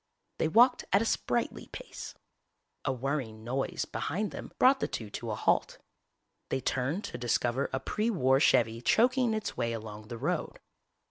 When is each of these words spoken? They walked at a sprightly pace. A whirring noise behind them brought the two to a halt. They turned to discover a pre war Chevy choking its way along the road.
They 0.39 0.47
walked 0.47 0.83
at 0.91 1.03
a 1.03 1.05
sprightly 1.05 1.67
pace. 1.67 2.15
A 2.85 2.91
whirring 2.91 3.43
noise 3.43 3.85
behind 3.85 4.31
them 4.31 4.51
brought 4.57 4.79
the 4.79 4.87
two 4.87 5.11
to 5.11 5.29
a 5.29 5.35
halt. 5.35 5.77
They 6.49 6.59
turned 6.59 7.03
to 7.03 7.19
discover 7.19 7.69
a 7.71 7.79
pre 7.79 8.09
war 8.09 8.39
Chevy 8.39 8.81
choking 8.81 9.35
its 9.35 9.55
way 9.55 9.73
along 9.73 10.07
the 10.07 10.17
road. 10.17 10.59